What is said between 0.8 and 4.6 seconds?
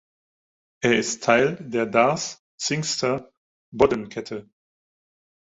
Er ist Teil der Darß-Zingster Boddenkette.